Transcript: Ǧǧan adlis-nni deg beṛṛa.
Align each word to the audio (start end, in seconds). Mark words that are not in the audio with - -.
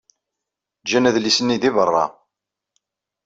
Ǧǧan 0.81 1.07
adlis-nni 1.09 1.57
deg 1.61 1.73
beṛṛa. 1.75 2.05